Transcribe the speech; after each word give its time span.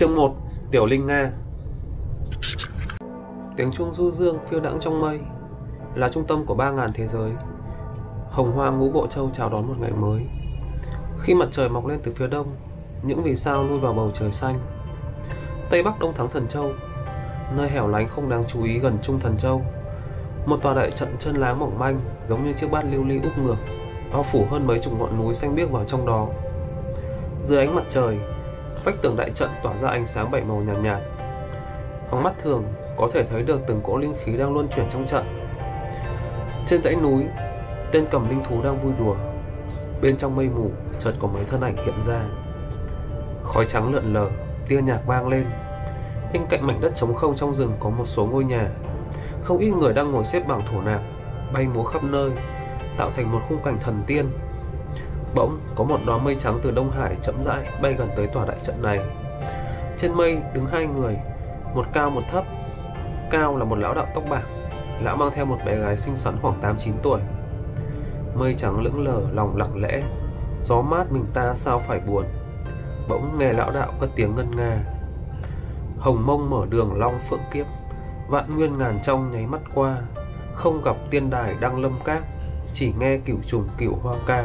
Chương 0.00 0.16
1 0.16 0.34
Tiểu 0.70 0.86
Linh 0.86 1.06
Nga. 1.06 1.32
Tiếng 3.56 3.72
chuông 3.72 3.94
du 3.94 4.10
dương 4.10 4.38
phiêu 4.48 4.60
đãng 4.60 4.80
trong 4.80 5.00
mây, 5.00 5.18
Là 5.94 6.08
trung 6.08 6.24
tâm 6.26 6.46
của 6.46 6.54
ba 6.54 6.70
ngàn 6.70 6.90
thế 6.94 7.06
giới. 7.06 7.32
Hồng 8.30 8.52
hoa 8.52 8.70
ngũ 8.70 8.90
bộ 8.90 9.06
châu 9.06 9.30
chào 9.34 9.50
đón 9.50 9.68
một 9.68 9.74
ngày 9.80 9.90
mới. 9.90 10.22
Khi 11.22 11.34
mặt 11.34 11.48
trời 11.52 11.68
mọc 11.68 11.86
lên 11.86 11.98
từ 12.02 12.12
phía 12.12 12.26
đông, 12.26 12.46
Những 13.02 13.22
vì 13.22 13.36
sao 13.36 13.64
lui 13.64 13.78
vào 13.78 13.92
bầu 13.92 14.10
trời 14.14 14.32
xanh. 14.32 14.56
Tây 15.70 15.82
Bắc 15.82 15.98
Đông 15.98 16.14
Thắng 16.14 16.30
Thần 16.30 16.48
Châu, 16.48 16.72
Nơi 17.56 17.68
hẻo 17.68 17.88
lánh 17.88 18.08
không 18.08 18.28
đáng 18.28 18.44
chú 18.48 18.64
ý 18.64 18.78
gần 18.78 18.98
Trung 19.02 19.20
Thần 19.20 19.36
Châu. 19.36 19.62
Một 20.46 20.62
tòa 20.62 20.74
đại 20.74 20.90
trận 20.90 21.16
chân 21.18 21.36
láng 21.36 21.58
mỏng 21.58 21.78
manh, 21.78 22.00
Giống 22.28 22.44
như 22.44 22.52
chiếc 22.52 22.70
bát 22.70 22.84
lưu 22.92 23.04
ly 23.04 23.20
úp 23.22 23.38
ngược, 23.38 23.56
Bao 24.12 24.22
phủ 24.22 24.46
hơn 24.50 24.66
mấy 24.66 24.78
chục 24.78 24.92
ngọn 24.98 25.18
núi 25.18 25.34
xanh 25.34 25.54
biếc 25.54 25.70
vào 25.70 25.84
trong 25.84 26.06
đó. 26.06 26.28
Dưới 27.44 27.58
ánh 27.58 27.74
mặt 27.74 27.84
trời 27.88 28.18
Vách 28.84 29.02
tường 29.02 29.16
đại 29.16 29.30
trận 29.30 29.50
tỏa 29.62 29.76
ra 29.76 29.88
ánh 29.88 30.06
sáng 30.06 30.30
bảy 30.30 30.44
màu 30.44 30.56
nhàn 30.56 30.82
nhạt, 30.82 30.82
nhạt. 30.82 31.02
Bằng 32.10 32.22
mắt 32.22 32.32
thường 32.42 32.64
có 32.96 33.08
thể 33.12 33.24
thấy 33.24 33.42
được 33.42 33.60
từng 33.66 33.80
cỗ 33.84 33.96
linh 33.96 34.14
khí 34.24 34.36
đang 34.36 34.54
luân 34.54 34.68
chuyển 34.68 34.86
trong 34.90 35.06
trận. 35.06 35.24
Trên 36.66 36.82
dãy 36.82 36.94
núi, 36.94 37.24
tên 37.92 38.06
cầm 38.10 38.28
linh 38.28 38.42
thú 38.44 38.62
đang 38.62 38.78
vui 38.78 38.92
đùa. 38.98 39.16
Bên 40.02 40.16
trong 40.16 40.36
mây 40.36 40.48
mù 40.48 40.70
chợt 40.98 41.12
có 41.18 41.28
mấy 41.28 41.44
thân 41.44 41.60
ảnh 41.60 41.76
hiện 41.76 42.02
ra. 42.06 42.20
Khói 43.44 43.66
trắng 43.68 43.92
lượn 43.92 44.14
lờ, 44.14 44.30
tia 44.68 44.82
nhạc 44.82 45.06
vang 45.06 45.28
lên. 45.28 45.46
Bên 46.32 46.42
cạnh 46.50 46.66
mảnh 46.66 46.80
đất 46.80 46.92
trống 46.96 47.14
không 47.14 47.36
trong 47.36 47.54
rừng 47.54 47.72
có 47.80 47.90
một 47.90 48.06
số 48.06 48.26
ngôi 48.26 48.44
nhà. 48.44 48.68
Không 49.42 49.58
ít 49.58 49.70
người 49.70 49.92
đang 49.92 50.12
ngồi 50.12 50.24
xếp 50.24 50.48
bằng 50.48 50.62
thổ 50.70 50.80
nạp, 50.80 51.00
bay 51.52 51.66
múa 51.66 51.84
khắp 51.84 52.04
nơi, 52.04 52.30
tạo 52.96 53.10
thành 53.16 53.32
một 53.32 53.40
khung 53.48 53.62
cảnh 53.62 53.78
thần 53.80 54.02
tiên 54.06 54.26
Bỗng 55.34 55.60
có 55.76 55.84
một 55.84 55.98
đám 56.06 56.24
mây 56.24 56.36
trắng 56.38 56.60
từ 56.62 56.70
Đông 56.70 56.90
Hải 56.90 57.16
chậm 57.22 57.42
rãi 57.42 57.66
bay 57.82 57.92
gần 57.92 58.08
tới 58.16 58.26
tòa 58.26 58.46
đại 58.46 58.56
trận 58.62 58.82
này. 58.82 59.00
Trên 59.98 60.12
mây 60.12 60.38
đứng 60.54 60.66
hai 60.66 60.86
người, 60.86 61.16
một 61.74 61.86
cao 61.92 62.10
một 62.10 62.22
thấp. 62.30 62.44
Cao 63.30 63.56
là 63.56 63.64
một 63.64 63.78
lão 63.78 63.94
đạo 63.94 64.06
tóc 64.14 64.24
bạc, 64.30 64.42
lão 65.00 65.16
mang 65.16 65.30
theo 65.34 65.44
một 65.44 65.58
bé 65.66 65.76
gái 65.76 65.96
xinh 65.96 66.16
xắn 66.16 66.36
khoảng 66.42 66.60
8-9 66.60 66.92
tuổi. 67.02 67.20
Mây 68.34 68.54
trắng 68.54 68.80
lững 68.80 69.04
lờ 69.04 69.20
lòng 69.32 69.56
lặng 69.56 69.82
lẽ, 69.82 70.02
gió 70.62 70.82
mát 70.82 71.12
mình 71.12 71.24
ta 71.34 71.54
sao 71.54 71.78
phải 71.78 72.00
buồn. 72.06 72.24
Bỗng 73.08 73.38
nghe 73.38 73.52
lão 73.52 73.70
đạo 73.70 73.92
cất 74.00 74.10
tiếng 74.16 74.36
ngân 74.36 74.56
nga. 74.56 74.78
Hồng 75.98 76.26
mông 76.26 76.50
mở 76.50 76.66
đường 76.70 76.98
long 76.98 77.18
phượng 77.18 77.40
kiếp, 77.52 77.66
vạn 78.28 78.56
nguyên 78.56 78.78
ngàn 78.78 78.98
trong 79.02 79.30
nháy 79.30 79.46
mắt 79.46 79.60
qua, 79.74 79.96
không 80.54 80.82
gặp 80.82 80.96
tiên 81.10 81.30
đài 81.30 81.54
đăng 81.60 81.80
lâm 81.80 81.98
các, 82.04 82.22
chỉ 82.72 82.92
nghe 82.98 83.18
cửu 83.18 83.36
trùng 83.46 83.68
cửu 83.78 83.94
hoa 84.02 84.16
ca. 84.26 84.44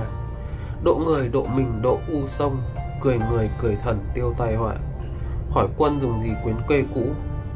Độ 0.84 0.96
người, 0.96 1.30
độ 1.30 1.46
mình, 1.46 1.82
độ 1.82 2.00
u 2.12 2.28
sông, 2.28 2.58
Cười 3.02 3.20
người, 3.20 3.50
cười 3.62 3.76
thần, 3.84 4.00
tiêu 4.14 4.34
tai 4.38 4.56
họa. 4.56 4.76
Hỏi 5.50 5.68
quân 5.78 6.00
dùng 6.02 6.20
gì 6.20 6.30
quyến 6.44 6.56
quê 6.68 6.84
cũ, 6.96 7.02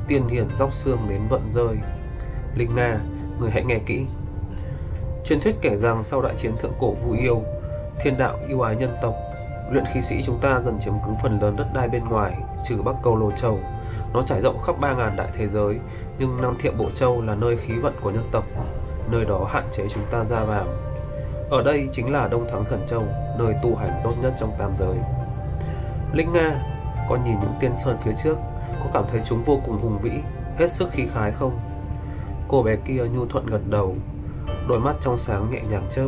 Tiên 0.08 0.28
hiển 0.28 0.48
dóc 0.56 0.74
xương 0.74 1.00
đến 1.10 1.22
vận 1.30 1.52
rơi. 1.52 1.78
Linh 2.56 2.76
na, 2.76 3.00
Người 3.40 3.52
hãy 3.52 3.64
nghe 3.64 3.80
kỹ. 3.86 4.06
Truyền 5.26 5.40
thuyết 5.40 5.56
kể 5.62 5.78
rằng 5.78 6.04
sau 6.04 6.22
đại 6.22 6.36
chiến 6.38 6.52
thượng 6.62 6.74
cổ 6.80 6.92
vũ 6.92 7.12
yêu, 7.12 7.44
Thiên 8.04 8.18
đạo 8.18 8.40
yêu 8.48 8.62
ái 8.62 8.76
nhân 8.76 8.96
tộc, 9.02 9.16
Luyện 9.72 9.86
khí 9.94 10.02
sĩ 10.02 10.22
chúng 10.22 10.40
ta 10.42 10.62
dần 10.66 10.80
chiếm 10.80 10.94
cứ 11.06 11.12
phần 11.24 11.40
lớn 11.42 11.56
đất 11.56 11.68
đai 11.74 11.88
bên 11.88 12.04
ngoài, 12.10 12.38
Trừ 12.68 12.82
Bắc 12.82 12.96
Cầu 13.04 13.16
Lô 13.16 13.32
Châu. 13.32 13.60
Nó 14.14 14.24
trải 14.24 14.42
rộng 14.42 14.58
khắp 14.66 14.76
3.000 14.82 15.16
đại 15.16 15.28
thế 15.38 15.48
giới, 15.48 15.80
Nhưng 16.20 16.42
Nam 16.42 16.56
Thiệm 16.60 16.78
Bộ 16.78 16.90
Châu 16.96 17.22
là 17.22 17.36
nơi 17.36 17.58
khí 17.58 17.74
vận 17.74 17.94
của 18.02 18.12
nhân 18.12 18.30
tộc, 18.32 18.44
Nơi 19.12 19.26
đó 19.26 19.48
hạn 19.50 19.64
chế 19.72 19.88
chúng 19.88 20.04
ta 20.12 20.24
ra 20.24 20.44
vào 20.44 20.66
ở 21.50 21.64
đây 21.64 21.90
chính 21.92 22.12
là 22.12 22.28
Đông 22.28 22.48
Thắng 22.52 22.66
Thần 22.66 22.86
Châu, 22.88 23.04
nơi 23.38 23.56
tu 23.64 23.76
hành 23.76 24.02
tốt 24.04 24.14
nhất 24.22 24.34
trong 24.40 24.52
tam 24.58 24.72
giới. 24.78 24.98
Linh 26.14 26.34
Nga, 26.34 26.62
con 27.10 27.24
nhìn 27.24 27.40
những 27.40 27.54
tiên 27.60 27.72
sơn 27.86 27.98
phía 28.04 28.12
trước, 28.24 28.36
có 28.80 28.86
cảm 28.94 29.04
thấy 29.12 29.22
chúng 29.26 29.44
vô 29.44 29.60
cùng 29.66 29.82
hùng 29.82 30.00
vĩ, 30.02 30.12
hết 30.58 30.72
sức 30.72 30.90
khí 30.92 31.08
khái 31.14 31.32
không? 31.32 31.60
Cô 32.48 32.64
bé 32.64 32.76
kia 32.76 33.04
nhu 33.14 33.26
thuận 33.26 33.46
gật 33.46 33.62
đầu, 33.70 33.96
đôi 34.68 34.80
mắt 34.80 34.96
trong 35.02 35.18
sáng 35.18 35.52
nhẹ 35.52 35.62
nhàng 35.70 35.88
chớp. 35.90 36.08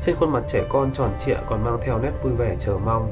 Trên 0.00 0.16
khuôn 0.16 0.32
mặt 0.32 0.42
trẻ 0.48 0.64
con 0.68 0.92
tròn 0.92 1.10
trịa 1.18 1.36
còn 1.46 1.64
mang 1.64 1.78
theo 1.84 1.98
nét 1.98 2.12
vui 2.22 2.32
vẻ 2.32 2.56
chờ 2.58 2.78
mong. 2.84 3.10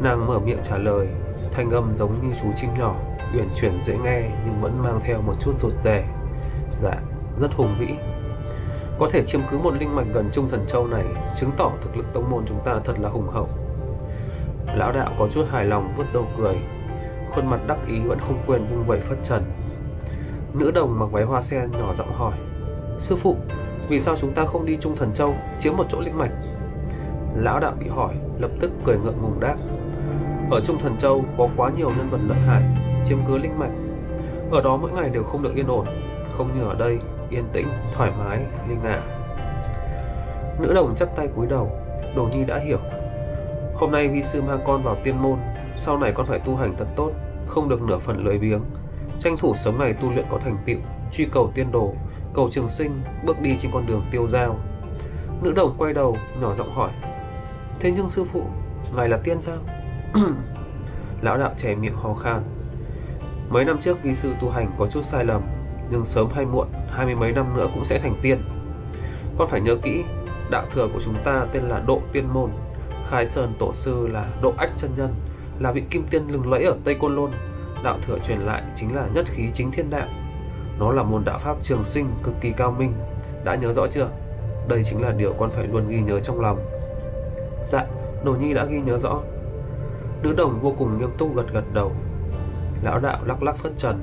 Nàng 0.00 0.26
mở 0.26 0.38
miệng 0.38 0.62
trả 0.62 0.76
lời, 0.78 1.08
thanh 1.52 1.70
âm 1.70 1.94
giống 1.94 2.12
như 2.22 2.34
chú 2.42 2.48
chim 2.56 2.70
nhỏ, 2.78 2.94
uyển 3.34 3.48
chuyển 3.60 3.82
dễ 3.82 3.98
nghe 4.04 4.30
nhưng 4.44 4.60
vẫn 4.60 4.82
mang 4.82 5.00
theo 5.04 5.22
một 5.22 5.34
chút 5.40 5.52
rụt 5.58 5.72
rè. 5.84 6.04
Dạ, 6.82 6.94
rất 7.40 7.48
hùng 7.56 7.76
vĩ, 7.78 7.88
có 8.98 9.08
thể 9.12 9.22
chiếm 9.26 9.40
cứ 9.50 9.58
một 9.58 9.74
linh 9.80 9.96
mạch 9.96 10.06
gần 10.14 10.30
Trung 10.32 10.48
Thần 10.48 10.66
Châu 10.66 10.86
này 10.86 11.04
chứng 11.36 11.50
tỏ 11.56 11.72
thực 11.82 11.96
lực 11.96 12.06
tông 12.12 12.30
môn 12.30 12.44
chúng 12.46 12.60
ta 12.64 12.80
thật 12.84 12.94
là 12.98 13.08
hùng 13.08 13.28
hậu. 13.28 13.48
Lão 14.76 14.92
đạo 14.92 15.12
có 15.18 15.28
chút 15.28 15.44
hài 15.50 15.64
lòng 15.64 15.94
vuốt 15.96 16.04
râu 16.10 16.26
cười, 16.38 16.56
khuôn 17.30 17.50
mặt 17.50 17.60
đắc 17.66 17.78
ý 17.86 18.00
vẫn 18.00 18.18
không 18.20 18.42
quên 18.46 18.66
vung 18.66 18.86
vẩy 18.86 19.00
phất 19.00 19.18
trần. 19.22 19.42
Nữ 20.54 20.70
đồng 20.70 20.98
mặc 20.98 21.06
váy 21.12 21.24
hoa 21.24 21.42
sen 21.42 21.70
nhỏ 21.70 21.94
giọng 21.94 22.12
hỏi, 22.12 22.32
Sư 22.98 23.16
phụ, 23.16 23.36
vì 23.88 24.00
sao 24.00 24.16
chúng 24.16 24.32
ta 24.32 24.44
không 24.44 24.66
đi 24.66 24.76
Trung 24.80 24.96
Thần 24.96 25.12
Châu 25.14 25.34
chiếm 25.58 25.76
một 25.76 25.84
chỗ 25.90 26.00
linh 26.00 26.18
mạch? 26.18 26.30
Lão 27.36 27.60
đạo 27.60 27.74
bị 27.80 27.88
hỏi, 27.88 28.14
lập 28.38 28.50
tức 28.60 28.70
cười 28.84 28.98
ngượng 28.98 29.22
ngùng 29.22 29.40
đáp. 29.40 29.56
Ở 30.50 30.60
Trung 30.64 30.78
Thần 30.78 30.96
Châu 30.98 31.24
có 31.38 31.48
quá 31.56 31.70
nhiều 31.76 31.90
nhân 31.90 32.08
vật 32.10 32.18
lợi 32.28 32.38
hại, 32.38 32.62
chiếm 33.04 33.18
cứ 33.28 33.38
linh 33.38 33.58
mạch. 33.58 33.70
Ở 34.50 34.60
đó 34.62 34.76
mỗi 34.76 34.92
ngày 34.92 35.10
đều 35.10 35.22
không 35.22 35.42
được 35.42 35.54
yên 35.54 35.66
ổn, 35.66 35.86
không 36.36 36.58
như 36.58 36.64
ở 36.64 36.74
đây 36.74 36.98
yên 37.32 37.44
tĩnh, 37.52 37.68
thoải 37.94 38.12
mái, 38.18 38.38
linh 38.68 38.82
ngạ. 38.82 39.00
Nữ 40.60 40.72
đồng 40.74 40.94
chắp 40.96 41.16
tay 41.16 41.28
cúi 41.36 41.46
đầu, 41.46 41.70
Đồ 42.16 42.28
Nhi 42.32 42.44
đã 42.44 42.58
hiểu. 42.58 42.78
Hôm 43.74 43.90
nay 43.92 44.08
vi 44.08 44.22
sư 44.22 44.42
mang 44.42 44.60
con 44.66 44.82
vào 44.82 44.96
tiên 45.04 45.22
môn, 45.22 45.38
sau 45.76 45.98
này 45.98 46.12
con 46.12 46.26
phải 46.26 46.38
tu 46.38 46.56
hành 46.56 46.74
thật 46.78 46.86
tốt, 46.96 47.10
không 47.46 47.68
được 47.68 47.82
nửa 47.82 47.98
phần 47.98 48.24
lười 48.24 48.38
biếng, 48.38 48.60
tranh 49.18 49.36
thủ 49.36 49.54
sớm 49.54 49.78
ngày 49.78 49.92
tu 49.92 50.10
luyện 50.10 50.26
có 50.30 50.38
thành 50.38 50.58
tựu, 50.66 50.76
truy 51.12 51.26
cầu 51.32 51.52
tiên 51.54 51.72
đồ, 51.72 51.94
cầu 52.34 52.48
trường 52.52 52.68
sinh, 52.68 53.02
bước 53.24 53.40
đi 53.40 53.58
trên 53.58 53.70
con 53.72 53.86
đường 53.86 54.04
tiêu 54.10 54.28
giao. 54.28 54.58
Nữ 55.42 55.52
đồng 55.52 55.74
quay 55.78 55.92
đầu, 55.92 56.16
nhỏ 56.40 56.54
giọng 56.54 56.74
hỏi: 56.74 56.90
"Thế 57.80 57.92
nhưng 57.96 58.08
sư 58.08 58.24
phụ, 58.24 58.42
ngài 58.96 59.08
là 59.08 59.18
tiên 59.24 59.42
sao?" 59.42 59.58
Lão 61.20 61.38
đạo 61.38 61.50
trẻ 61.58 61.74
miệng 61.74 61.96
hò 61.96 62.14
khan. 62.14 62.42
Mấy 63.48 63.64
năm 63.64 63.78
trước 63.78 64.02
vi 64.02 64.14
sư 64.14 64.34
tu 64.40 64.50
hành 64.50 64.70
có 64.78 64.86
chút 64.86 65.02
sai 65.02 65.24
lầm, 65.24 65.42
nhưng 65.90 66.04
sớm 66.04 66.28
hay 66.34 66.44
muộn, 66.44 66.66
hai 66.88 67.06
mươi 67.06 67.14
mấy 67.14 67.32
năm 67.32 67.56
nữa 67.56 67.68
cũng 67.74 67.84
sẽ 67.84 67.98
thành 67.98 68.14
tiên. 68.22 68.42
Con 69.38 69.48
phải 69.48 69.60
nhớ 69.60 69.76
kỹ, 69.82 70.04
đạo 70.50 70.66
thừa 70.72 70.88
của 70.92 71.00
chúng 71.04 71.14
ta 71.24 71.46
tên 71.52 71.62
là 71.62 71.82
độ 71.86 72.00
tiên 72.12 72.28
môn, 72.32 72.50
khai 73.08 73.26
sơn 73.26 73.52
tổ 73.58 73.74
sư 73.74 74.06
là 74.06 74.28
độ 74.42 74.54
ách 74.58 74.70
chân 74.76 74.90
nhân, 74.96 75.14
là 75.58 75.72
vị 75.72 75.82
kim 75.90 76.02
tiên 76.10 76.22
lừng 76.28 76.50
lẫy 76.50 76.64
ở 76.64 76.76
tây 76.84 76.96
côn 77.00 77.16
lôn. 77.16 77.30
Đạo 77.84 77.98
thừa 78.06 78.18
truyền 78.18 78.38
lại 78.38 78.62
chính 78.76 78.94
là 78.94 79.08
nhất 79.14 79.26
khí 79.28 79.48
chính 79.54 79.70
thiên 79.70 79.90
đạo. 79.90 80.08
Nó 80.78 80.92
là 80.92 81.02
môn 81.02 81.24
đạo 81.24 81.38
pháp 81.38 81.56
trường 81.62 81.84
sinh 81.84 82.06
cực 82.22 82.34
kỳ 82.40 82.52
cao 82.56 82.70
minh. 82.78 82.92
Đã 83.44 83.54
nhớ 83.54 83.72
rõ 83.72 83.86
chưa? 83.86 84.08
Đây 84.68 84.84
chính 84.84 85.02
là 85.02 85.12
điều 85.12 85.32
con 85.32 85.50
phải 85.50 85.66
luôn 85.66 85.88
ghi 85.88 86.00
nhớ 86.00 86.20
trong 86.20 86.40
lòng. 86.40 86.58
Dạ 87.72 87.86
đồ 88.24 88.32
nhi 88.32 88.54
đã 88.54 88.64
ghi 88.64 88.80
nhớ 88.80 88.98
rõ. 88.98 89.20
Nữ 90.22 90.34
đồng 90.36 90.60
vô 90.60 90.74
cùng 90.78 90.98
nghiêm 90.98 91.10
túc 91.18 91.36
gật 91.36 91.52
gật 91.52 91.64
đầu. 91.74 91.92
Lão 92.82 92.98
đạo 92.98 93.18
lắc 93.24 93.42
lắc 93.42 93.56
phất 93.56 93.72
trần 93.78 94.00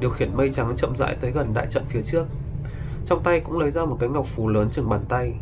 điều 0.00 0.10
khiển 0.10 0.36
mây 0.36 0.50
trắng 0.50 0.74
chậm 0.76 0.96
rãi 0.96 1.16
tới 1.20 1.30
gần 1.30 1.54
đại 1.54 1.66
trận 1.70 1.84
phía 1.88 2.02
trước. 2.02 2.26
Trong 3.06 3.22
tay 3.22 3.40
cũng 3.40 3.58
lấy 3.58 3.70
ra 3.70 3.84
một 3.84 3.96
cái 4.00 4.08
ngọc 4.08 4.26
phù 4.26 4.48
lớn 4.48 4.68
chừng 4.70 4.88
bàn 4.88 5.00
tay. 5.08 5.34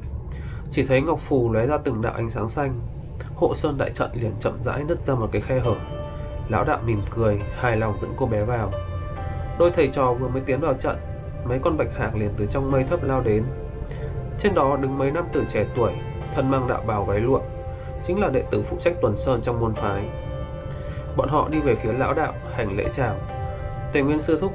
Chỉ 0.71 0.85
thấy 0.85 1.01
ngọc 1.01 1.21
phù 1.21 1.53
lóe 1.53 1.67
ra 1.67 1.79
từng 1.79 2.03
đạo 2.03 2.13
ánh 2.13 2.31
sáng 2.31 2.49
xanh. 2.49 2.81
Hộ 3.35 3.55
sơn 3.55 3.79
đại 3.79 3.91
trận 3.91 4.11
liền 4.15 4.33
chậm 4.41 4.53
rãi 4.65 4.85
nứt 4.85 5.07
ra 5.07 5.15
một 5.15 5.29
cái 5.33 5.43
khe 5.43 5.61
hở. 5.61 5.75
Lão 6.49 6.65
đạo 6.65 6.79
mỉm 6.87 7.03
cười, 7.11 7.41
hài 7.61 7.77
lòng 7.77 7.99
dẫn 8.03 8.11
cô 8.17 8.27
bé 8.27 8.45
vào. 8.45 8.73
Đôi 9.59 9.71
thầy 9.71 9.89
trò 9.89 10.13
vừa 10.13 10.29
mới 10.29 10.43
tiến 10.47 10.61
vào 10.61 10.75
trận, 10.75 10.97
mấy 11.45 11.59
con 11.59 11.77
bạch 11.77 11.97
hạc 11.97 12.17
liền 12.17 12.31
từ 12.37 12.47
trong 12.47 12.71
mây 12.71 12.85
thấp 12.85 13.03
lao 13.03 13.21
đến. 13.21 13.45
Trên 14.39 14.55
đó 14.55 14.77
đứng 14.77 14.99
mấy 14.99 15.11
nam 15.11 15.25
tử 15.33 15.45
trẻ 15.49 15.67
tuổi, 15.77 15.93
thân 16.35 16.51
mang 16.51 16.69
đạo 16.69 16.83
bào 16.87 17.05
váy 17.05 17.21
lụa, 17.21 17.41
chính 18.03 18.21
là 18.21 18.29
đệ 18.29 18.43
tử 18.51 18.63
phụ 18.63 18.77
trách 18.81 18.95
tuần 19.03 19.17
sơn 19.17 19.41
trong 19.43 19.61
môn 19.61 19.75
phái. 19.75 20.09
Bọn 21.17 21.29
họ 21.29 21.49
đi 21.49 21.61
về 21.61 21.75
phía 21.75 21.93
lão 21.93 22.15
đạo, 22.15 22.35
hành 22.55 22.77
lễ 22.77 22.89
chào. 22.93 23.17
Tề 23.97 24.03
Nguyên 24.03 24.21
Sư 24.21 24.39
Thúc. 24.41 24.53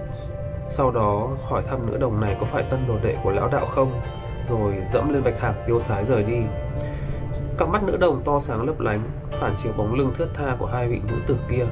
Sau 0.70 0.92
đó 0.92 1.30
hỏi 1.44 1.64
thăm 1.70 1.92
nữ 1.92 1.98
đồng 1.98 2.22
này 2.22 2.38
có 2.40 2.46
phải 2.46 2.64
tân 2.64 2.88
đồ 2.88 2.98
đệ 3.04 3.18
của 3.24 3.32
lão 3.32 3.48
đạo 3.48 3.66
không? 3.66 4.02
Rồi 4.50 4.74
dẫm 4.94 5.14
lên 5.14 5.24
bạch 5.24 5.40
hạc 5.40 5.56
tiêu 5.68 5.82
sái 5.82 6.06
rời 6.06 6.24
đi. 6.24 6.38
Cặp 7.58 7.70
mắt 7.70 7.84
nữ 7.84 7.98
đồng 7.98 8.22
to 8.26 8.40
sáng 8.40 8.68
lấp 8.68 8.80
lánh, 8.80 9.02
Phản 9.40 9.56
chiếu 9.58 9.74
bóng 9.78 9.94
lưng 9.94 10.14
thướt 10.18 10.28
tha 10.34 10.56
của 10.60 10.66
hai 10.66 10.88
vị 10.88 11.02
nữ 11.08 11.14
tử 11.28 11.38
kia. 11.50 11.66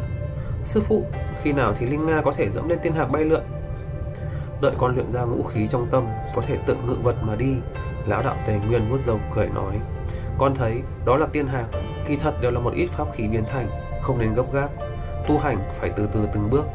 Sư 0.64 0.82
phụ, 0.82 1.06
Khi 1.42 1.54
nào 1.54 1.74
thì 1.80 1.86
Linh 1.86 2.06
Nga 2.06 2.22
có 2.26 2.34
thể 2.38 2.50
dẫm 2.50 2.70
lên 2.70 2.80
tiên 2.84 2.94
hạc 2.94 3.12
bay 3.12 3.24
lượn? 3.24 3.44
Đợi 4.62 4.74
con 4.78 4.96
luyện 4.96 5.12
ra 5.12 5.22
ngũ 5.24 5.44
khí 5.44 5.68
trong 5.68 5.88
tâm, 5.92 6.08
Có 6.36 6.42
thể 6.48 6.58
tự 6.66 6.76
ngự 6.76 6.96
vật 7.04 7.16
mà 7.22 7.36
đi, 7.36 7.56
Lão 8.08 8.24
đạo 8.24 8.36
Tề 8.48 8.60
Nguyên 8.68 8.90
vuốt 8.90 9.00
dầu 9.06 9.20
cười 9.36 9.48
nói. 9.48 9.80
Con 10.38 10.56
thấy, 10.56 10.82
đó 11.06 11.18
là 11.18 11.28
tiên 11.32 11.48
hạc, 11.48 11.66
Kỳ 12.08 12.16
thật 12.16 12.34
đều 12.42 12.52
là 12.52 12.60
một 12.60 12.74
ít 12.74 12.88
pháp 12.88 13.08
khí 13.14 13.28
biến 13.28 13.44
thành, 13.46 13.70
Không 14.02 14.20
nên 14.20 14.34
gấp 14.34 14.54
gáp. 14.54 14.70
Tu 15.28 15.38
hành 15.38 15.58
phải 15.80 15.90
từ 15.90 16.10
từ 16.14 16.28
từng 16.34 16.50
bước 16.50 16.66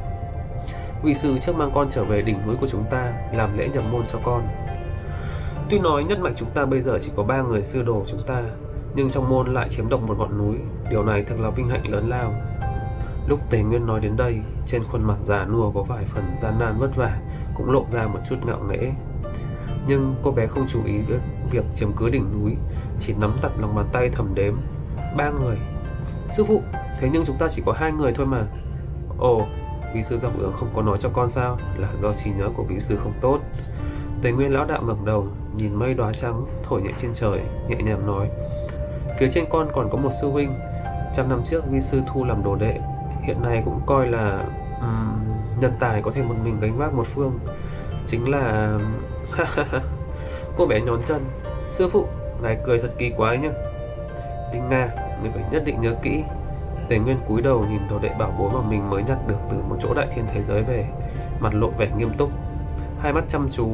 vị 1.04 1.14
sư 1.14 1.38
trước 1.38 1.56
mang 1.56 1.70
con 1.74 1.88
trở 1.90 2.04
về 2.04 2.22
đỉnh 2.22 2.46
núi 2.46 2.56
của 2.60 2.66
chúng 2.66 2.84
ta 2.90 3.12
làm 3.32 3.58
lễ 3.58 3.68
nhập 3.68 3.84
môn 3.90 4.04
cho 4.12 4.18
con. 4.24 4.48
Tuy 5.70 5.78
nói 5.78 6.04
nhất 6.04 6.18
mạch 6.20 6.32
chúng 6.36 6.50
ta 6.50 6.64
bây 6.64 6.82
giờ 6.82 6.98
chỉ 7.02 7.10
có 7.16 7.22
ba 7.22 7.42
người 7.42 7.62
sư 7.62 7.82
đồ 7.82 8.04
chúng 8.06 8.22
ta, 8.26 8.42
nhưng 8.94 9.10
trong 9.10 9.28
môn 9.28 9.54
lại 9.54 9.68
chiếm 9.68 9.88
độc 9.88 10.02
một 10.02 10.18
ngọn 10.18 10.38
núi, 10.38 10.56
điều 10.90 11.04
này 11.04 11.24
thật 11.28 11.34
là 11.38 11.50
vinh 11.50 11.68
hạnh 11.68 11.90
lớn 11.90 12.08
lao. 12.08 12.34
Lúc 13.28 13.40
Tề 13.50 13.62
Nguyên 13.62 13.86
nói 13.86 14.00
đến 14.00 14.16
đây, 14.16 14.40
trên 14.66 14.84
khuôn 14.84 15.02
mặt 15.02 15.16
già 15.22 15.44
nua 15.44 15.70
có 15.70 15.82
vài 15.82 16.04
phần 16.04 16.24
gian 16.42 16.58
nan 16.58 16.78
vất 16.78 16.96
vả, 16.96 17.20
cũng 17.54 17.70
lộ 17.70 17.86
ra 17.92 18.06
một 18.06 18.20
chút 18.28 18.36
ngạo 18.46 18.60
nghễ. 18.68 18.92
Nhưng 19.86 20.14
cô 20.22 20.30
bé 20.30 20.46
không 20.46 20.66
chú 20.68 20.84
ý 20.84 20.98
với 21.08 21.18
việc 21.50 21.64
chiếm 21.74 21.92
cứ 21.92 22.10
đỉnh 22.10 22.26
núi, 22.32 22.56
chỉ 23.00 23.14
nắm 23.20 23.36
chặt 23.42 23.48
lòng 23.60 23.74
bàn 23.74 23.86
tay 23.92 24.10
thầm 24.12 24.34
đếm. 24.34 24.54
Ba 25.16 25.30
người. 25.30 25.56
Sư 26.30 26.44
phụ, 26.44 26.62
thế 27.00 27.08
nhưng 27.12 27.24
chúng 27.26 27.36
ta 27.38 27.48
chỉ 27.50 27.62
có 27.66 27.72
hai 27.72 27.92
người 27.92 28.12
thôi 28.12 28.26
mà. 28.26 28.46
Ồ, 29.18 29.46
vị 29.94 30.02
sư 30.02 30.18
dọc 30.18 30.40
ở 30.40 30.50
không 30.50 30.68
có 30.74 30.82
nói 30.82 30.98
cho 31.00 31.08
con 31.12 31.30
sao, 31.30 31.58
là 31.76 31.88
do 32.02 32.12
trí 32.12 32.30
nhớ 32.30 32.48
của 32.56 32.62
vị 32.62 32.80
sư 32.80 32.96
không 33.02 33.12
tốt. 33.20 33.38
Tề 34.22 34.32
Nguyên 34.32 34.52
lão 34.52 34.64
đạo 34.64 34.82
ngẩng 34.82 35.04
đầu, 35.04 35.26
nhìn 35.56 35.74
mây 35.74 35.94
đóa 35.94 36.12
trắng 36.12 36.44
thổi 36.68 36.82
nhẹ 36.82 36.90
trên 36.98 37.10
trời, 37.14 37.40
nhẹ 37.68 37.76
nhàng 37.76 38.06
nói: 38.06 38.28
"Phía 39.18 39.28
trên 39.32 39.44
con 39.50 39.68
còn 39.72 39.88
có 39.90 39.98
một 39.98 40.10
sư 40.20 40.28
huynh, 40.28 40.54
trăm 41.14 41.28
năm 41.28 41.42
trước 41.44 41.70
vi 41.70 41.80
sư 41.80 42.02
thu 42.12 42.24
làm 42.24 42.44
đồ 42.44 42.56
đệ, 42.56 42.80
hiện 43.22 43.42
nay 43.42 43.62
cũng 43.64 43.80
coi 43.86 44.06
là 44.06 44.44
um, 44.80 45.60
nhân 45.60 45.72
tài 45.80 46.02
có 46.02 46.10
thể 46.10 46.22
một 46.22 46.34
mình 46.44 46.60
gánh 46.60 46.78
vác 46.78 46.92
một 46.94 47.06
phương, 47.14 47.38
chính 48.06 48.30
là 48.30 48.78
cô 50.56 50.66
bé 50.66 50.80
nhón 50.80 51.00
chân, 51.06 51.24
sư 51.68 51.88
phụ, 51.88 52.06
ngài 52.42 52.58
cười 52.66 52.78
thật 52.78 52.90
kỳ 52.98 53.10
quái 53.16 53.38
nhá. 53.38 53.50
Đinh 54.52 54.68
Nga, 54.68 54.88
người 55.22 55.30
phải 55.34 55.44
nhất 55.50 55.62
định 55.64 55.80
nhớ 55.80 55.94
kỹ. 56.02 56.22
Tề 56.88 56.98
Nguyên 56.98 57.16
cúi 57.28 57.42
đầu 57.42 57.64
nhìn 57.70 57.80
đồ 57.90 57.98
đệ 57.98 58.10
bảo 58.18 58.34
bối 58.38 58.50
mà 58.54 58.68
mình 58.68 58.90
mới 58.90 59.02
nhặt 59.02 59.18
được 59.26 59.38
từ 59.50 59.56
một 59.68 59.76
chỗ 59.82 59.94
đại 59.94 60.06
thiên 60.14 60.24
thế 60.34 60.42
giới 60.42 60.62
về, 60.62 60.86
mặt 61.40 61.54
lộ 61.54 61.68
vẻ 61.68 61.90
nghiêm 61.96 62.10
túc, 62.18 62.30
hai 62.98 63.12
mắt 63.12 63.24
chăm 63.28 63.48
chú, 63.52 63.68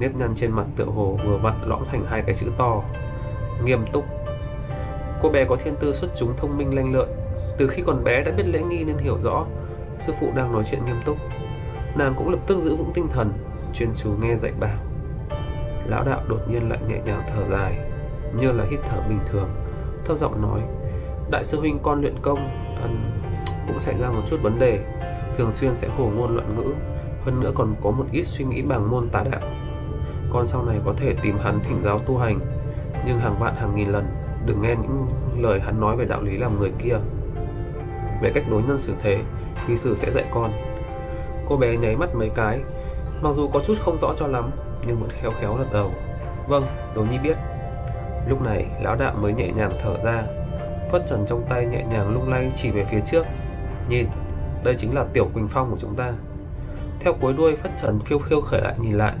nếp 0.00 0.14
nhăn 0.14 0.34
trên 0.36 0.50
mặt 0.50 0.66
tựa 0.76 0.84
hồ 0.84 1.18
vừa 1.24 1.36
vặn 1.36 1.62
lõm 1.62 1.84
thành 1.90 2.04
hai 2.06 2.22
cái 2.22 2.34
chữ 2.34 2.46
to. 2.58 2.82
Nghiêm 3.64 3.84
túc. 3.92 4.04
Cô 5.22 5.28
bé 5.28 5.44
có 5.44 5.56
thiên 5.56 5.74
tư 5.80 5.92
xuất 5.92 6.10
chúng 6.18 6.36
thông 6.36 6.58
minh 6.58 6.74
lanh 6.74 6.92
lợi. 6.92 7.06
Từ 7.58 7.68
khi 7.68 7.82
còn 7.86 8.04
bé 8.04 8.22
đã 8.24 8.32
biết 8.32 8.46
lễ 8.46 8.62
nghi 8.62 8.84
nên 8.84 8.98
hiểu 8.98 9.18
rõ 9.22 9.46
sư 9.98 10.12
phụ 10.20 10.32
đang 10.36 10.52
nói 10.52 10.64
chuyện 10.70 10.84
nghiêm 10.84 11.00
túc. 11.04 11.16
Nàng 11.96 12.14
cũng 12.16 12.28
lập 12.28 12.38
tức 12.46 12.60
giữ 12.62 12.76
vững 12.76 12.92
tinh 12.94 13.08
thần 13.08 13.32
chuyên 13.74 13.88
chú 13.96 14.10
nghe 14.20 14.36
dạy 14.36 14.52
bảo. 14.60 14.78
Lão 15.86 16.04
đạo 16.04 16.20
đột 16.28 16.40
nhiên 16.48 16.68
lại 16.68 16.78
nhẹ 16.88 16.98
nhàng 17.04 17.22
thở 17.34 17.42
dài 17.50 17.78
như 18.40 18.52
là 18.52 18.64
hít 18.70 18.80
thở 18.88 19.00
bình 19.08 19.20
thường 19.30 19.48
thấp 20.04 20.16
giọng 20.16 20.42
nói 20.42 20.60
đại 21.30 21.44
sư 21.44 21.60
huynh 21.60 21.78
con 21.82 22.00
luyện 22.00 22.14
công 22.22 22.48
cũng 23.66 23.78
xảy 23.78 23.98
ra 23.98 24.10
một 24.10 24.22
chút 24.30 24.42
vấn 24.42 24.58
đề. 24.58 24.78
Thường 25.38 25.52
xuyên 25.52 25.76
sẽ 25.76 25.88
hồ 25.88 26.10
ngôn 26.16 26.34
loạn 26.36 26.56
ngữ, 26.56 26.74
hơn 27.24 27.40
nữa 27.40 27.52
còn 27.54 27.74
có 27.82 27.90
một 27.90 28.04
ít 28.12 28.22
suy 28.22 28.44
nghĩ 28.44 28.62
bằng 28.62 28.90
môn 28.90 29.08
tà 29.08 29.24
đạo. 29.30 29.40
Con 30.30 30.46
sau 30.46 30.64
này 30.64 30.80
có 30.84 30.92
thể 30.96 31.14
tìm 31.22 31.38
hắn 31.38 31.60
thỉnh 31.60 31.80
giáo 31.84 31.98
tu 31.98 32.18
hành, 32.18 32.38
nhưng 33.06 33.18
hàng 33.18 33.36
vạn 33.40 33.54
hàng 33.54 33.74
nghìn 33.74 33.88
lần, 33.88 34.06
đừng 34.46 34.62
nghe 34.62 34.76
những 34.82 35.06
lời 35.38 35.60
hắn 35.60 35.80
nói 35.80 35.96
về 35.96 36.04
đạo 36.04 36.22
lý 36.22 36.36
làm 36.36 36.60
người 36.60 36.72
kia. 36.78 36.96
Về 38.22 38.30
cách 38.34 38.44
đối 38.50 38.62
nhân 38.62 38.78
xử 38.78 38.94
thế, 39.02 39.18
thì 39.66 39.76
sư 39.76 39.94
sẽ 39.94 40.10
dạy 40.10 40.24
con. 40.34 40.52
Cô 41.48 41.56
bé 41.56 41.76
nháy 41.76 41.96
mắt 41.96 42.14
mấy 42.14 42.30
cái, 42.34 42.60
mặc 43.22 43.32
dù 43.34 43.48
có 43.48 43.60
chút 43.66 43.74
không 43.80 43.98
rõ 44.00 44.14
cho 44.18 44.26
lắm, 44.26 44.50
nhưng 44.86 45.00
vẫn 45.00 45.10
khéo 45.10 45.32
khéo 45.40 45.54
gật 45.54 45.72
đầu. 45.72 45.90
Vâng 46.48 46.66
đồ 46.94 47.02
nhi 47.02 47.18
biết. 47.18 47.36
Lúc 48.28 48.42
này, 48.42 48.66
lão 48.82 48.96
đạo 48.96 49.14
mới 49.20 49.32
nhẹ 49.32 49.52
nhàng 49.52 49.72
thở 49.82 49.96
ra 50.04 50.22
phất 50.92 51.02
trần 51.08 51.24
trong 51.28 51.44
tay 51.48 51.66
nhẹ 51.66 51.84
nhàng 51.90 52.14
lung 52.14 52.28
lay 52.28 52.52
chỉ 52.56 52.70
về 52.70 52.84
phía 52.90 53.00
trước. 53.10 53.26
Nhìn, 53.88 54.06
đây 54.64 54.74
chính 54.78 54.94
là 54.94 55.04
tiểu 55.12 55.28
quỳnh 55.34 55.48
phong 55.48 55.70
của 55.70 55.76
chúng 55.80 55.94
ta. 55.94 56.12
Theo 57.00 57.12
cuối 57.20 57.32
đuôi, 57.32 57.56
phất 57.56 57.72
trần 57.82 57.98
phiêu 58.00 58.18
khiêu 58.18 58.40
khởi 58.40 58.60
lại 58.60 58.74
nhìn 58.80 58.92
lại. 58.92 59.14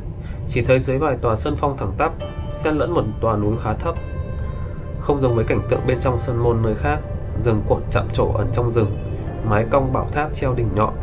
Chỉ 0.48 0.62
thấy 0.62 0.80
dưới 0.80 0.98
vài 0.98 1.16
tòa 1.16 1.36
sơn 1.36 1.56
phong 1.58 1.76
thẳng 1.76 1.92
tắp, 1.98 2.12
xen 2.52 2.74
lẫn 2.74 2.94
một 2.94 3.04
tòa 3.20 3.36
núi 3.36 3.56
khá 3.64 3.74
thấp. 3.74 3.94
Không 5.00 5.20
giống 5.20 5.36
với 5.36 5.44
cảnh 5.44 5.60
tượng 5.70 5.80
bên 5.86 6.00
trong 6.00 6.18
sơn 6.18 6.42
môn 6.42 6.62
nơi 6.62 6.74
khác, 6.74 6.98
rừng 7.44 7.62
cuộn 7.68 7.82
chạm 7.90 8.08
trổ 8.12 8.32
ẩn 8.32 8.48
trong 8.52 8.72
rừng, 8.72 8.98
mái 9.44 9.66
cong 9.70 9.92
bảo 9.92 10.08
tháp 10.12 10.34
treo 10.34 10.54
đỉnh 10.54 10.68
nhọn. 10.74 10.94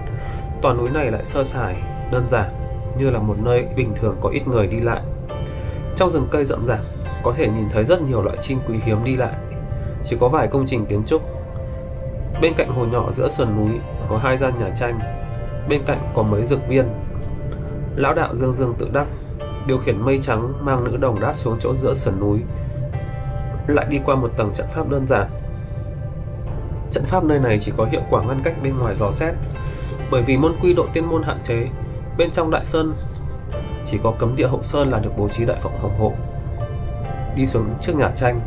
Tòa 0.62 0.74
núi 0.74 0.90
này 0.90 1.12
lại 1.12 1.26
sơ 1.26 1.44
sài, 1.44 1.76
đơn 2.12 2.30
giản, 2.30 2.50
như 2.98 3.10
là 3.10 3.20
một 3.20 3.36
nơi 3.44 3.68
bình 3.76 3.94
thường 4.00 4.16
có 4.22 4.30
ít 4.30 4.48
người 4.48 4.68
đi 4.68 4.80
lại. 4.80 5.02
Trong 5.96 6.12
rừng 6.12 6.28
cây 6.32 6.46
rậm 6.46 6.66
rạp, 6.68 6.80
có 7.24 7.34
thể 7.38 7.50
nhìn 7.50 7.70
thấy 7.74 7.84
rất 7.84 8.02
nhiều 8.02 8.24
loại 8.24 8.38
chim 8.42 8.60
quý 8.68 8.80
hiếm 8.86 9.04
đi 9.04 9.16
lại 9.16 9.34
chỉ 10.04 10.18
có 10.20 10.28
vài 10.28 10.48
công 10.48 10.66
trình 10.66 10.86
kiến 10.86 11.04
trúc. 11.08 11.22
Bên 12.42 12.54
cạnh 12.58 12.70
hồ 12.70 12.86
nhỏ 12.86 13.12
giữa 13.16 13.30
sườn 13.30 13.48
núi 13.58 13.80
có 14.10 14.18
hai 14.18 14.38
gian 14.38 14.60
nhà 14.60 14.70
tranh, 14.80 15.00
bên 15.70 15.82
cạnh 15.86 16.12
có 16.16 16.24
mấy 16.24 16.46
dược 16.46 16.68
viên. 16.68 16.86
Lão 17.96 18.14
đạo 18.14 18.36
dương 18.36 18.56
dương 18.56 18.76
tự 18.78 18.90
đắc, 18.94 19.08
điều 19.68 19.78
khiển 19.78 20.02
mây 20.02 20.20
trắng 20.22 20.54
mang 20.66 20.84
nữ 20.84 20.98
đồng 20.98 21.20
đáp 21.20 21.34
xuống 21.34 21.58
chỗ 21.62 21.76
giữa 21.76 21.94
sườn 21.94 22.20
núi, 22.20 22.42
lại 23.68 23.86
đi 23.90 24.00
qua 24.06 24.16
một 24.16 24.32
tầng 24.38 24.52
trận 24.54 24.68
pháp 24.74 24.90
đơn 24.90 25.08
giản. 25.08 25.28
Trận 26.92 27.04
pháp 27.04 27.24
nơi 27.24 27.40
này 27.40 27.60
chỉ 27.60 27.72
có 27.78 27.86
hiệu 27.86 28.02
quả 28.10 28.24
ngăn 28.24 28.42
cách 28.44 28.56
bên 28.64 28.78
ngoài 28.78 28.96
dò 28.96 29.12
xét, 29.12 29.34
bởi 30.12 30.22
vì 30.22 30.38
môn 30.38 30.56
quy 30.62 30.74
độ 30.74 30.88
tiên 30.94 31.06
môn 31.06 31.24
hạn 31.24 31.38
chế. 31.44 31.68
Bên 32.18 32.32
trong 32.32 32.52
đại 32.52 32.66
sơn, 32.66 32.94
chỉ 33.86 34.00
có 34.04 34.14
cấm 34.20 34.36
địa 34.36 34.48
hậu 34.48 34.64
sơn 34.64 34.92
là 34.92 35.00
được 35.00 35.12
bố 35.18 35.30
trí 35.30 35.46
đại 35.46 35.58
phòng 35.62 35.78
phòng 35.82 36.00
hộ. 36.00 36.14
Đi 37.36 37.48
xuống 37.48 37.66
trước 37.82 37.94
nhà 37.96 38.12
tranh 38.16 38.40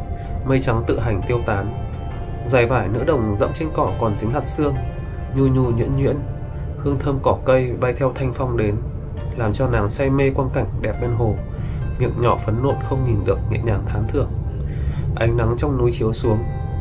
mây 0.47 0.61
trắng 0.61 0.83
tự 0.87 0.99
hành 0.99 1.23
tiêu 1.29 1.41
tán. 1.47 1.87
Dài 2.47 2.67
vải 2.67 2.89
nữ 2.89 3.05
đồng 3.05 3.37
dẫm 3.39 3.51
trên 3.55 3.69
cỏ 3.75 3.93
còn 4.01 4.19
dính 4.19 4.31
hạt 4.33 4.45
xương, 4.45 4.75
nhu 5.37 5.47
nhu 5.47 5.71
nhuyễn 5.71 5.97
nhuyễn. 5.97 6.17
Hương 6.79 6.99
thơm 6.99 7.19
cỏ 7.23 7.39
cây 7.45 7.73
bay 7.81 7.93
theo 7.93 8.13
thanh 8.15 8.33
phong 8.35 8.57
đến, 8.57 8.77
làm 9.37 9.53
cho 9.53 9.69
nàng 9.69 9.89
say 9.89 10.11
mê 10.11 10.31
quang 10.31 10.51
cảnh 10.55 10.67
đẹp 10.81 11.01
bên 11.01 11.11
hồ. 11.11 11.35
Miệng 11.99 12.21
nhỏ 12.21 12.37
phấn 12.37 12.63
nộn 12.63 12.75
không 12.89 13.05
nhìn 13.05 13.25
được 13.25 13.39
nhẹ 13.51 13.59
nhàng 13.65 13.83
thán 13.87 14.05
thưởng. 14.09 14.31
Ánh 15.17 15.37
nắng 15.37 15.55
trong 15.59 15.79
núi 15.79 15.93
chiếu 15.93 16.13
xuống, 16.13 16.39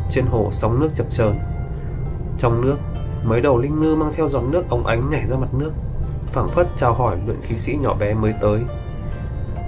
trên 0.10 0.26
hồ 0.26 0.50
sóng 0.52 0.80
nước 0.80 0.90
chập 0.96 1.06
chờn. 1.10 1.40
Trong 2.38 2.62
nước, 2.62 2.78
mấy 3.24 3.42
đầu 3.42 3.58
linh 3.58 3.80
ngư 3.80 3.96
mang 3.96 4.14
theo 4.16 4.30
giọt 4.30 4.42
nước 4.42 4.70
ống 4.70 4.86
ánh 4.86 5.10
nhảy 5.10 5.26
ra 5.30 5.38
mặt 5.38 5.54
nước, 5.54 5.72
phảng 6.32 6.50
phất 6.50 6.68
chào 6.76 6.94
hỏi 6.94 7.18
luyện 7.26 7.42
khí 7.42 7.58
sĩ 7.58 7.78
nhỏ 7.82 7.94
bé 7.94 8.14
mới 8.14 8.34
tới. 8.42 8.62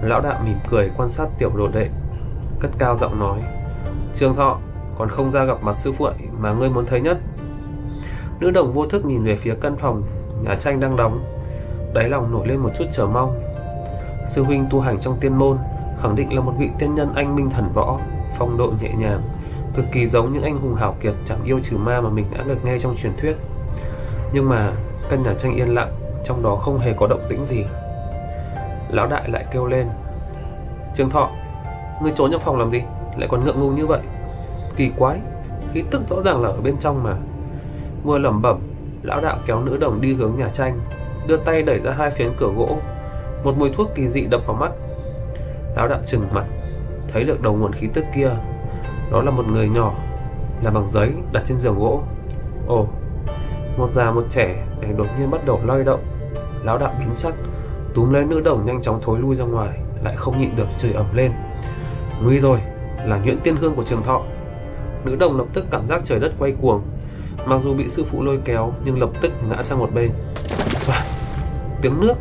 Lão 0.01 0.21
đạo 0.21 0.41
mỉm 0.45 0.57
cười 0.69 0.91
quan 0.97 1.09
sát 1.09 1.27
tiểu 1.39 1.51
đồ 1.57 1.67
đệ, 1.67 1.89
cất 2.59 2.71
cao 2.77 2.97
giọng 2.97 3.19
nói 3.19 3.41
trường 4.13 4.35
thọ 4.35 4.59
còn 4.97 5.09
không 5.09 5.31
ra 5.31 5.43
gặp 5.43 5.63
mặt 5.63 5.73
sư 5.73 5.91
phụ 5.91 6.07
mà 6.39 6.53
ngươi 6.53 6.69
muốn 6.69 6.85
thấy 6.85 7.01
nhất. 7.01 7.17
Nữ 8.39 8.51
đồng 8.51 8.73
vô 8.73 8.85
thức 8.85 9.05
nhìn 9.05 9.23
về 9.23 9.35
phía 9.35 9.55
căn 9.61 9.75
phòng 9.77 10.03
nhà 10.41 10.55
tranh 10.55 10.79
đang 10.79 10.95
đóng. 10.95 11.23
Đáy 11.93 12.09
lòng 12.09 12.31
nổi 12.31 12.47
lên 12.47 12.59
một 12.59 12.69
chút 12.77 12.85
chờ 12.91 13.05
mong. 13.05 13.41
Sư 14.27 14.43
huynh 14.43 14.65
tu 14.69 14.79
hành 14.79 14.99
trong 14.99 15.17
tiên 15.19 15.35
môn, 15.35 15.57
khẳng 16.01 16.15
định 16.15 16.35
là 16.35 16.41
một 16.41 16.53
vị 16.57 16.69
tiên 16.79 16.95
nhân 16.95 17.13
anh 17.15 17.35
minh 17.35 17.49
thần 17.49 17.69
võ, 17.73 17.99
phong 18.37 18.57
độ 18.57 18.71
nhẹ 18.81 18.93
nhàng, 18.97 19.21
cực 19.75 19.85
kỳ 19.91 20.07
giống 20.07 20.33
những 20.33 20.43
anh 20.43 20.57
hùng 20.57 20.75
hảo 20.75 20.95
kiệt 21.01 21.13
chẳng 21.25 21.43
yêu 21.43 21.59
trừ 21.63 21.77
ma 21.77 22.01
mà 22.01 22.09
mình 22.09 22.25
đã 22.37 22.43
được 22.43 22.65
nghe 22.65 22.79
trong 22.79 22.95
truyền 22.95 23.13
thuyết. 23.17 23.35
Nhưng 24.33 24.49
mà 24.49 24.71
căn 25.09 25.23
nhà 25.23 25.33
tranh 25.33 25.55
yên 25.55 25.75
lặng, 25.75 25.91
trong 26.23 26.43
đó 26.43 26.55
không 26.55 26.79
hề 26.79 26.93
có 26.93 27.07
động 27.07 27.21
tĩnh 27.29 27.45
gì. 27.45 27.63
Lão 28.89 29.07
đại 29.07 29.29
lại 29.29 29.45
kêu 29.51 29.65
lên 29.65 29.87
trường 30.95 31.09
thọ, 31.09 31.29
ngươi 32.01 32.11
trốn 32.15 32.31
trong 32.31 32.41
phòng 32.41 32.57
làm 32.57 32.71
gì? 32.71 32.81
Lại 33.17 33.27
còn 33.31 33.45
ngượng 33.45 33.59
ngùng 33.59 33.75
như 33.75 33.85
vậy. 33.85 33.99
Kỳ 34.75 34.91
quái, 34.97 35.19
khí 35.73 35.83
tức 35.91 36.01
rõ 36.09 36.21
ràng 36.21 36.41
là 36.41 36.49
ở 36.49 36.61
bên 36.61 36.77
trong 36.79 37.03
mà. 37.03 37.15
Mưa 38.03 38.17
lẩm 38.17 38.41
bẩm, 38.41 38.59
lão 39.03 39.21
đạo 39.21 39.37
kéo 39.45 39.61
nữ 39.61 39.77
đồng 39.77 40.01
đi 40.01 40.13
hướng 40.13 40.35
nhà 40.35 40.49
tranh, 40.49 40.79
đưa 41.27 41.37
tay 41.37 41.61
đẩy 41.61 41.79
ra 41.79 41.91
hai 41.91 42.11
phiến 42.11 42.31
cửa 42.39 42.51
gỗ. 42.57 42.77
Một 43.43 43.57
mùi 43.57 43.71
thuốc 43.77 43.87
kỳ 43.95 44.09
dị 44.09 44.25
đập 44.25 44.41
vào 44.47 44.55
mắt. 44.55 44.71
Lão 45.75 45.87
đạo 45.87 45.99
trừng 46.05 46.27
mặt, 46.31 46.45
thấy 47.13 47.23
được 47.23 47.41
đầu 47.41 47.53
nguồn 47.53 47.73
khí 47.73 47.87
tức 47.93 48.05
kia. 48.15 48.29
Đó 49.11 49.21
là 49.21 49.31
một 49.31 49.45
người 49.47 49.69
nhỏ 49.69 49.93
là 50.61 50.71
bằng 50.71 50.87
giấy 50.87 51.13
đặt 51.31 51.43
trên 51.45 51.59
giường 51.59 51.79
gỗ. 51.79 52.01
Ồ, 52.67 52.87
một 53.77 53.89
già 53.93 54.11
một 54.11 54.23
trẻ 54.29 54.65
này 54.81 54.93
đột 54.97 55.07
nhiên 55.17 55.31
bắt 55.31 55.45
đầu 55.45 55.59
lay 55.65 55.83
động. 55.83 56.03
Lão 56.63 56.77
đạo 56.77 56.93
biến 56.99 57.15
sắc, 57.15 57.33
túm 57.93 58.13
lấy 58.13 58.23
nữ 58.23 58.41
đồng 58.41 58.65
nhanh 58.65 58.81
chóng 58.81 58.99
thối 59.03 59.19
lui 59.19 59.35
ra 59.35 59.45
ngoài, 59.45 59.79
lại 60.03 60.15
không 60.15 60.39
nhịn 60.39 60.55
được 60.55 60.67
chửi 60.77 60.93
ẩm 60.93 61.05
lên. 61.13 61.31
Nguy 62.23 62.39
rồi 62.39 62.61
là 63.07 63.17
nhuyễn 63.17 63.39
tiên 63.39 63.55
hương 63.55 63.75
của 63.75 63.83
trường 63.83 64.03
thọ. 64.03 64.21
Nữ 65.05 65.15
đồng 65.15 65.37
lập 65.37 65.45
tức 65.53 65.65
cảm 65.71 65.87
giác 65.87 66.01
trời 66.03 66.19
đất 66.19 66.31
quay 66.39 66.51
cuồng. 66.61 66.81
Mặc 67.45 67.61
dù 67.63 67.73
bị 67.73 67.87
sư 67.87 68.03
phụ 68.03 68.23
lôi 68.23 68.39
kéo, 68.45 68.73
nhưng 68.85 68.99
lập 68.99 69.09
tức 69.21 69.31
ngã 69.49 69.63
sang 69.63 69.79
một 69.79 69.89
bên. 69.93 70.11
Xoạt, 70.69 71.03
tiếng 71.81 72.01
nước. 72.01 72.13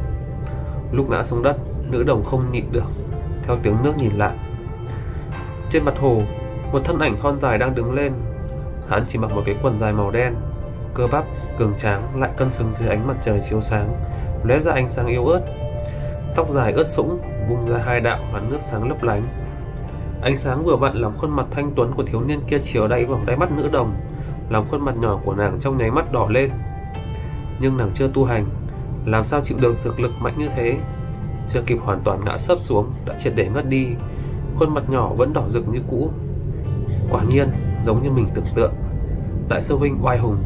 Lúc 0.93 1.11
ngã 1.11 1.23
xuống 1.23 1.43
đất, 1.43 1.57
nữ 1.91 2.03
đồng 2.03 2.25
không 2.25 2.51
nhịn 2.51 2.73
được, 2.73 2.91
theo 3.43 3.57
tiếng 3.63 3.77
nước 3.83 3.93
nhìn 3.99 4.13
lại. 4.17 4.37
Trên 5.71 5.85
mặt 5.85 5.95
hồ, 6.01 6.23
một 6.73 6.81
thân 6.85 6.99
ảnh 6.99 7.17
thon 7.23 7.41
dài 7.41 7.59
đang 7.59 7.75
đứng 7.75 7.95
lên. 7.95 8.13
Hắn 8.89 9.05
chỉ 9.09 9.19
mặc 9.19 9.31
một 9.35 9.43
cái 9.47 9.55
quần 9.63 9.79
dài 9.79 9.93
màu 9.93 10.11
đen, 10.11 10.35
cơ 10.95 11.07
bắp, 11.07 11.25
cường 11.59 11.75
tráng, 11.79 12.21
lại 12.21 12.31
cân 12.37 12.51
xứng 12.51 12.73
dưới 12.73 12.89
ánh 12.89 13.07
mặt 13.07 13.17
trời 13.23 13.41
chiếu 13.51 13.61
sáng, 13.61 13.95
lóe 14.45 14.61
ra 14.61 14.73
ánh 14.73 14.89
sáng 14.89 15.07
yếu 15.07 15.27
ớt. 15.27 15.41
Tóc 16.37 16.51
dài 16.51 16.73
ướt 16.73 16.87
sũng, 16.87 17.19
vung 17.49 17.69
ra 17.71 17.79
hai 17.79 18.01
đạo 18.01 18.19
và 18.33 18.41
nước 18.41 18.59
sáng 18.61 18.89
lấp 18.89 19.03
lánh 19.03 19.46
ánh 20.23 20.37
sáng 20.37 20.65
vừa 20.65 20.77
vặn 20.77 20.97
làm 20.97 21.17
khuôn 21.17 21.31
mặt 21.31 21.47
thanh 21.51 21.73
tuấn 21.77 21.93
của 21.97 22.03
thiếu 22.03 22.21
niên 22.21 22.41
kia 22.47 22.59
chiếu 22.59 22.89
đầy 22.89 23.05
vào 23.05 23.21
đáy 23.27 23.37
mắt 23.37 23.53
nữ 23.53 23.69
đồng, 23.73 23.95
làm 24.51 24.65
khuôn 24.69 24.85
mặt 24.85 24.97
nhỏ 24.97 25.21
của 25.25 25.35
nàng 25.35 25.61
trong 25.61 25.77
nháy 25.77 25.91
mắt 25.91 26.13
đỏ 26.13 26.27
lên. 26.31 26.51
Nhưng 27.61 27.77
nàng 27.77 27.91
chưa 27.95 28.09
tu 28.15 28.25
hành, 28.25 28.47
làm 29.05 29.25
sao 29.25 29.41
chịu 29.41 29.59
được 29.61 29.73
dược 29.73 30.01
lực 30.01 30.13
mạnh 30.21 30.35
như 30.39 30.49
thế? 30.57 30.79
Chưa 31.49 31.63
kịp 31.67 31.79
hoàn 31.81 32.01
toàn 32.05 32.25
ngã 32.25 32.39
sấp 32.39 32.61
xuống, 32.61 32.93
đã 33.07 33.15
triệt 33.19 33.33
để 33.37 33.49
ngất 33.49 33.69
đi. 33.69 33.87
Khuôn 34.57 34.75
mặt 34.75 34.91
nhỏ 34.91 35.13
vẫn 35.17 35.33
đỏ 35.33 35.49
rực 35.49 35.69
như 35.69 35.81
cũ. 35.91 36.11
Quả 37.11 37.23
nhiên, 37.23 37.49
giống 37.85 38.03
như 38.03 38.11
mình 38.11 38.29
tưởng 38.35 38.47
tượng, 38.55 38.73
đại 39.49 39.63
sư 39.63 39.77
huynh 39.77 39.99
oai 40.05 40.19
hùng. 40.19 40.37